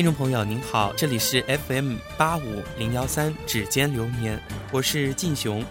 [0.00, 4.40] 听众朋友您好，这里是 FM 八五零幺三指尖流年，
[4.72, 5.62] 我是晋雄，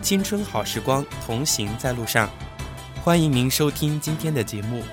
[0.00, 2.30] 青春好时光，同行在路上，
[3.02, 4.84] 欢迎您收听今天的节目。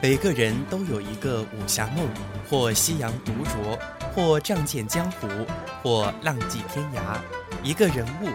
[0.00, 2.04] 每个人都有一个武侠梦，
[2.50, 3.78] 或西洋独酌，
[4.12, 5.28] 或仗剑江湖，
[5.84, 7.16] 或浪迹天涯，
[7.62, 8.28] 一个人物，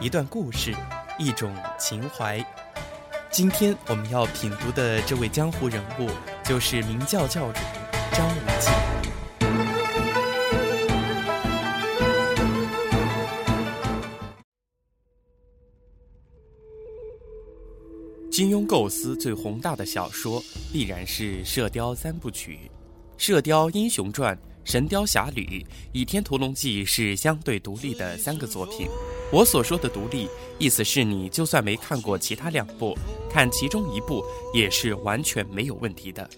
[0.00, 0.74] 一段故事。
[1.20, 2.42] 一种情怀。
[3.30, 6.08] 今天我们要品读的这位江湖人物，
[6.42, 7.60] 就是明教教主
[8.12, 8.70] 张无忌。
[18.32, 22.52] 金庸构思最宏大的小说，必然是《射雕三部曲》，
[23.18, 24.34] 《射雕英雄传》。
[24.62, 25.42] 《神雕侠侣》
[25.92, 28.88] 《倚天屠龙记》是相对独立的三个作品。
[29.32, 32.96] 我所说的独立，意思是你就算没看过其他两部，
[33.30, 36.28] 看其中一部也是完全没有问题的。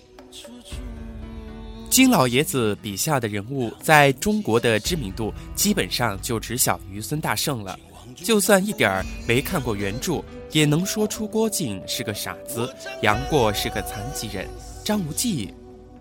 [1.88, 7.78] 金老爷子笔下的人物，在中国的知名度基本上就只小于孙大圣了。
[8.14, 12.70] 就算一点儿没看过原著，也能说出郭靖是个傻子，
[13.02, 14.46] 杨过是个残疾人，
[14.84, 15.52] 张无忌，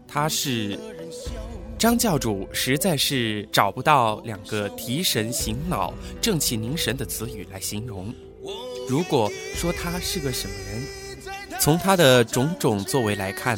[0.08, 0.78] 他是。
[1.82, 8.14] 张教主实在是找不到两个提神醒脑、正气凝神的词语来形容。
[8.88, 13.58] 如果说他是个什么人，从他的种种作为来看，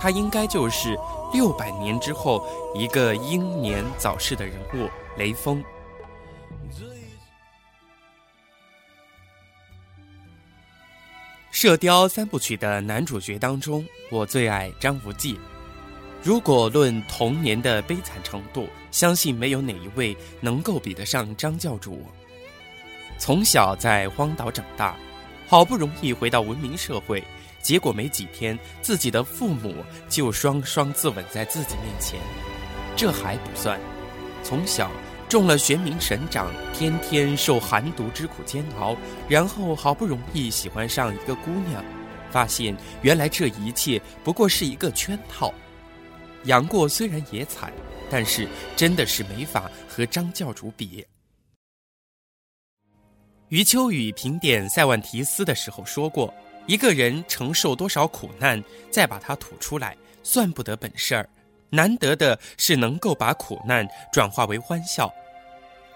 [0.00, 0.96] 他应该就是
[1.34, 2.42] 六百年之后
[2.74, 4.88] 一个英年早逝的人物——
[5.18, 5.62] 雷锋。
[11.50, 15.38] 《射雕三部曲》的男主角当中，我最爱张无忌。
[16.22, 22.04] 如果论童年的悲惨程度，相信没有哪一位能够比得上张教主。
[23.18, 24.96] 从小在荒岛长大，
[25.46, 27.22] 好不容易回到文明社会，
[27.62, 29.74] 结果没几天，自己的父母
[30.08, 32.18] 就双双自刎在自己面前。
[32.96, 33.78] 这还不算，
[34.42, 34.90] 从小
[35.28, 38.96] 中了玄冥神掌，天天受寒毒之苦煎熬，
[39.28, 41.82] 然后好不容易喜欢上一个姑娘，
[42.30, 45.54] 发现原来这一切不过是一个圈套。
[46.44, 47.72] 杨过虽然也惨，
[48.10, 51.04] 但是真的是没法和张教主比。
[53.48, 56.32] 余秋雨评点塞万提斯的时候说过
[56.68, 61.28] ：“一个人承受多少苦难，再把它吐出来，算不得本事儿。
[61.70, 65.12] 难得的是能够把苦难转化为欢笑。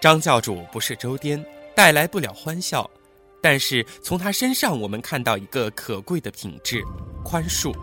[0.01, 1.43] 张教主不是周颠，
[1.75, 2.91] 带来不了欢笑，
[3.43, 6.83] 但是从他身上我们看到一个可贵的品质——
[7.23, 7.75] 宽恕。”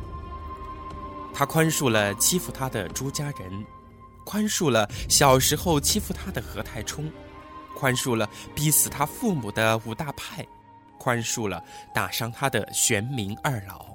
[1.33, 3.65] 他宽恕了欺负他的朱家人，
[4.25, 7.09] 宽恕了小时候欺负他的何太冲，
[7.75, 10.45] 宽恕了逼死他父母的五大派，
[10.97, 11.63] 宽恕了
[11.93, 13.87] 打伤他的玄冥二老。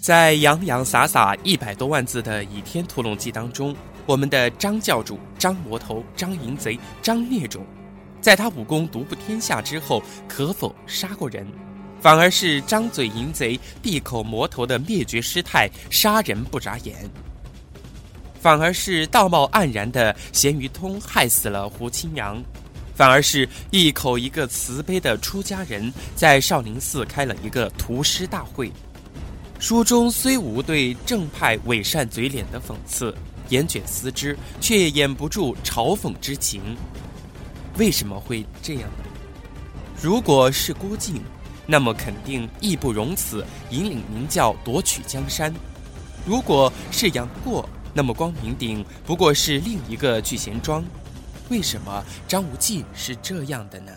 [0.00, 3.76] 在洋洋洒洒一百多万字的《倚天屠龙记》当中，
[4.06, 7.66] 我们的张教主、张魔头、张淫贼、张孽种，
[8.20, 11.46] 在他武功独步天下之后，可否杀过人？
[12.00, 16.94] 反而是张嘴淫贼、闭口魔头的灭绝师太，杀人不眨眼；
[18.40, 22.36] 反而是道貌岸然的咸鱼通，害死了胡青阳；
[22.94, 28.72] 反而是一口一个慈悲的出家人，在少林寺开了一个屠师大会。
[29.58, 33.12] 书中虽无对正派伪善嘴脸的讽刺，
[33.48, 36.62] 严卷思之，却掩不住嘲讽之情。
[37.76, 39.04] 为什么会这样呢？
[40.00, 41.20] 如果是郭靖。
[41.70, 45.52] 那么肯定义不容辞，引领明教夺取江山。
[46.24, 50.82] 如果是杨过，那么光明顶不过是另一个聚贤庄。
[51.50, 53.92] 为什么张无忌是这样的呢？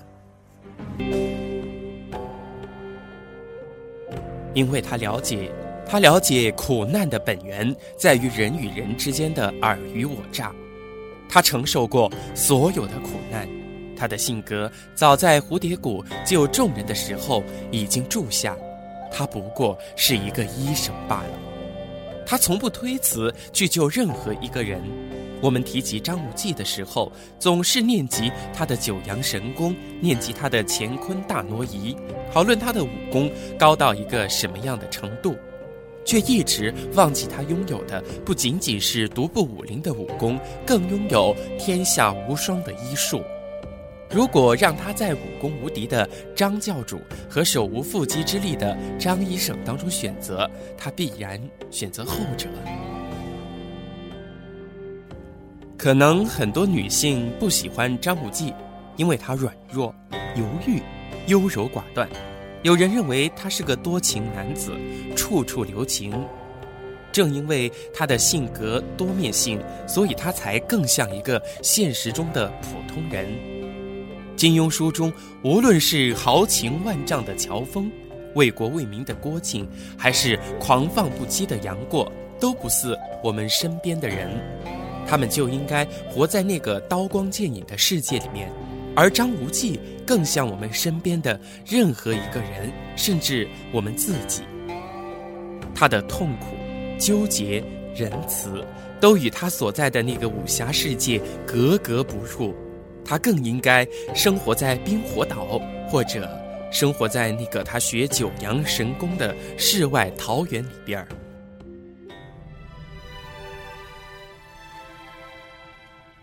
[4.53, 5.49] 因为他了解，
[5.87, 10.53] 他了解苦难的本源在于人与人之间的尔虞我诈。
[11.29, 13.47] 他承受过所有的苦难。
[14.01, 18.57] 他的性格早在蝴蝶谷救众人的时候已经注下，
[19.11, 21.29] 他不过是一个医生罢了。
[22.25, 24.81] 他从不推辞去救任何一个人。
[25.39, 31.95] 我们提及张无忌的时候，总是念及他的九阳神功，念及他的乾坤大挪移，
[32.33, 35.35] 讨论他的武功高到一个什么样的程度，
[36.03, 43.21] 却一直忘记他拥有的不仅仅是独步武林的武功，更拥有天下无双的医术。
[44.13, 46.99] 如果让他在武功无敌的张教主
[47.29, 52.49] 和手无缚鸡之力的张医生当中选择，他必然选择后者。
[55.77, 58.53] 可能很多女性不喜欢张无忌，
[58.97, 59.95] 因为他软弱、
[60.35, 60.81] 犹豫，
[61.27, 62.07] 优柔寡断。
[62.63, 64.73] 有人认为他是个多情男子，
[65.15, 66.13] 处处留情。
[67.13, 73.27] 正因为他的性格多面性，所以他才更像一个现实中的普通人。
[74.41, 77.91] 金庸书中，无论是豪情万丈的乔峰，
[78.33, 84.31] 为国为民的郭靖，还是狂放不羁的杨过，都不似我们身边的人。
[85.05, 88.51] 他们就应该活在那个刀光剑影的世界里面。
[88.95, 94.41] 而张无忌更像我们身边的任何一个人，甚至我们自己。
[95.75, 96.55] 他的痛苦、
[96.97, 97.63] 纠结、
[97.95, 98.65] 仁慈，
[98.99, 102.55] 都与他所在的那个武侠世界格格不入。
[103.11, 103.85] 他更应该
[104.15, 105.59] 生活在冰火岛，
[105.89, 106.33] 或者
[106.71, 111.05] 生活在那个他学九阳神功的世外桃源里边儿。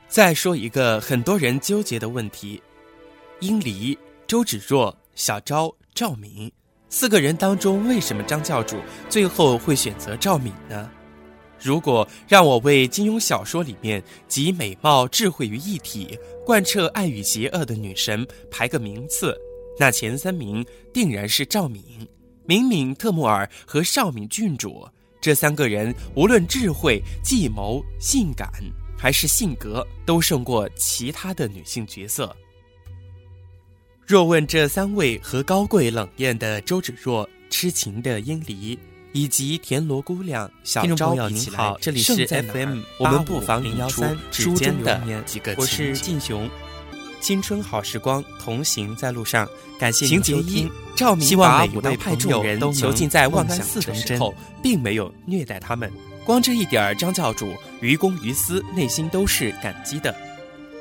[0.09, 2.63] 再说一个很多人纠结的问题：
[3.41, 3.97] 殷离、
[4.27, 6.51] 周芷若、小昭、赵敏
[6.89, 8.79] 四个人当中，为什么张教主
[9.11, 10.91] 最后会选择赵敏呢？
[11.61, 19.37] 如果让我为金庸小说里面集美貌、智慧于一体、贯彻爱与邪恶的女神排个名次，
[19.79, 21.83] 那前三名定然是赵敏、
[22.45, 24.87] 敏敏、特木尔和少敏郡主
[25.21, 28.49] 这三个人，无论智慧、计谋、性感。
[29.01, 32.35] 还是性格都胜过其他的女性角色。
[34.05, 38.77] 若问这三位和高贵冷艳的周芷若、痴情的殷离，
[39.13, 46.49] 以及田螺姑娘小昭比起来，这里是 FM，我们不妨引出书中的几个情我是晋雄，
[47.21, 49.49] 青春好时光，同行在路上。
[49.79, 55.91] 感谢情节一，赵明把五道派众人囚禁在望安寺的时候，并没有虐待他们。
[56.25, 60.15] 光这一点，张教主于公于私，内心都是感激的。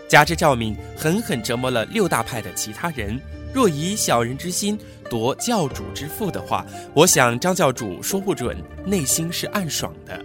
[0.09, 3.21] 加之赵敏狠狠折磨了六大派的其他人，
[3.53, 4.77] 若以小人之心
[5.09, 10.23] 夺教主之腹的话，我想张教主说不准内心是暗爽的。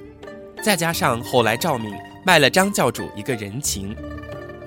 [0.63, 1.93] 再加上后来赵敏
[2.25, 3.97] 卖了张教主一个人情，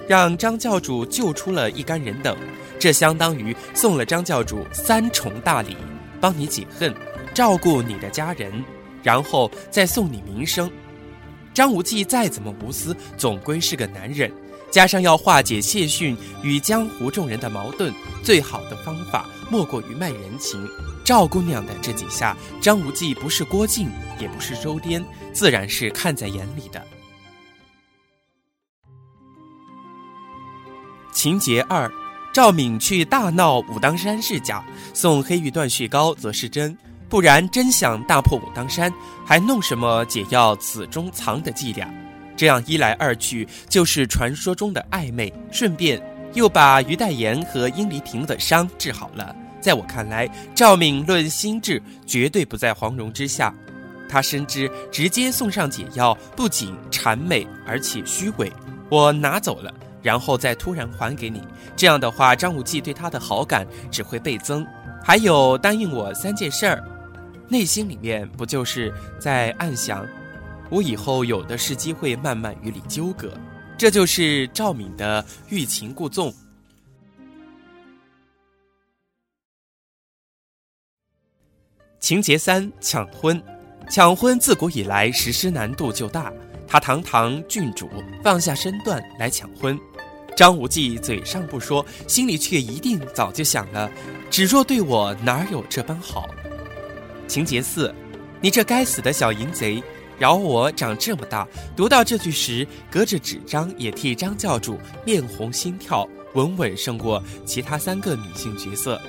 [0.07, 2.35] 让张教主救出了一干人等，
[2.77, 5.77] 这相当于送了张教主三重大礼：
[6.19, 6.93] 帮你解恨，
[7.33, 8.51] 照顾你的家人。
[9.03, 10.67] 然后再送你名声，
[11.53, 14.31] 张无忌再怎么无私，总归是个男人。
[14.71, 20.67] 加上要化解谢逊与江湖众人的矛盾，最好的方法莫过于卖人情。
[21.03, 23.89] 赵姑娘的这几下，张无忌不是郭靖，
[24.19, 25.03] 也不是周颠，
[25.33, 26.83] 自然是看在眼里的。
[31.11, 31.91] 情节二：
[32.33, 36.77] 赵敏去大闹武当山是假，送黑玉断续膏则是真。
[37.07, 38.91] 不然真想大破武当山，
[39.25, 41.87] 还弄什么解药此中藏的伎俩？
[42.35, 46.01] 这样一来二去，就是传说中的暧昧，顺便
[46.35, 49.35] 又把于代言和殷离婷的伤治好了。
[49.59, 53.51] 在我看来，赵敏论心智绝对不在黄蓉之下。
[54.07, 58.53] 他深知直接送上解药不仅谄媚，而且虚伪。
[58.89, 59.73] 我拿走了，
[60.03, 61.41] 然后再突然还给你，
[61.75, 64.63] 这样的话，张无忌对他的好感只会倍增。
[65.03, 66.83] 还有答应我三件事儿。
[67.47, 70.05] 内心里面不就是在暗想，
[70.69, 73.31] 我以后有的是机会慢慢与你纠葛，
[73.77, 76.33] 这就是赵敏的欲擒故纵。
[81.99, 83.41] 情节三：抢婚。
[83.87, 86.33] 抢婚自古以来实施难度就大，
[86.67, 87.87] 他堂堂郡主
[88.23, 89.79] 放下身段来抢婚，
[90.35, 93.91] 张无忌嘴上不说，心里却一定早就想了：
[94.31, 96.27] 芷若对我哪有这般好？
[97.27, 97.93] 情节四，
[98.41, 99.83] 你这该死的小淫贼，
[100.17, 108.99] 饶我长这么大，读到这句时，隔着纸张也替张教主面红心跳，稳稳胜过其他三个女性角色。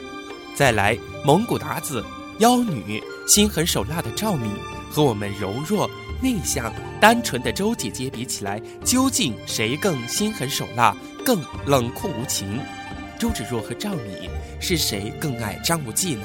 [0.55, 2.05] 再来，蒙古鞑子、
[2.41, 4.51] 妖女、心狠手辣的赵敏，
[4.91, 5.89] 和我们柔弱、
[6.21, 12.61] 内向、单纯的周姐姐比起来，究竟谁更心狠手辣，更冷酷无情？
[13.19, 14.29] 周芷若和赵敏，
[14.61, 16.25] 是谁更爱张无忌呢？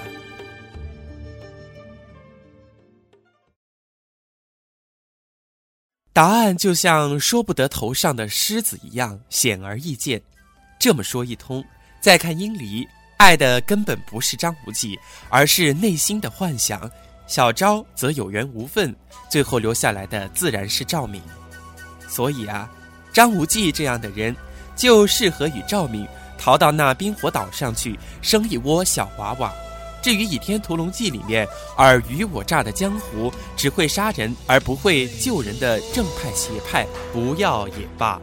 [6.14, 10.22] 答案就像说不得头上的狮子一样显而易见。
[10.78, 11.64] 这么说一通，
[12.02, 12.86] 再看殷离，
[13.18, 15.00] 爱的根本不是张无忌，
[15.30, 16.90] 而是内心的幻想。
[17.28, 18.94] 小昭则有缘无分，
[19.30, 21.22] 最后留下来的自然是赵敏。
[22.10, 22.70] 所以啊，
[23.14, 24.36] 张无忌这样的人，
[24.76, 26.06] 就适合与赵敏
[26.38, 29.54] 逃到那冰火岛上去生一窝小娃娃。
[30.02, 38.20] 至于《倚天屠龙记》里面尔虞我诈的江湖，只会杀人而不会救人的正派邪派，不要也罢。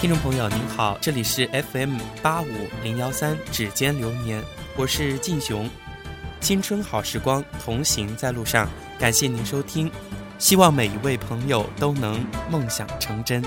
[0.00, 2.46] 听众朋友您好，这里是 FM 八五
[2.82, 4.42] 零幺三指尖流年，
[4.74, 5.68] 我是晋雄。
[6.40, 8.68] 青春好时光，同行在路上，
[8.98, 9.90] 感谢您收听，
[10.38, 13.44] 希望每一位朋友都能梦想成真。